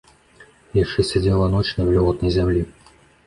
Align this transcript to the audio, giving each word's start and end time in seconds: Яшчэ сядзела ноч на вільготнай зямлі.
Яшчэ 0.83 1.05
сядзела 1.09 1.49
ноч 1.57 1.63
на 1.81 1.87
вільготнай 1.89 2.33
зямлі. 2.39 2.61